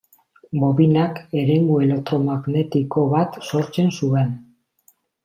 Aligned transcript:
Bobinak 0.61 1.19
eremu 1.41 1.75
elektromagnetiko 1.87 3.05
bat 3.13 3.39
sortzen 3.51 3.93
zuen. 4.01 4.33